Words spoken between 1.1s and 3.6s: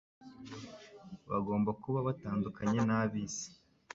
Bagomba kuba batandukanye n’ab’isi.